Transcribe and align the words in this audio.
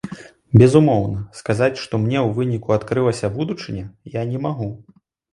Безумоўна, 0.59 1.19
сказаць, 1.41 1.75
што 1.81 1.99
мне 2.05 2.17
ў 2.27 2.37
выніку 2.37 2.73
адкрылася 2.77 3.29
будучыня, 3.35 3.83
я 4.15 4.23
не 4.31 4.39
магу. 4.47 4.71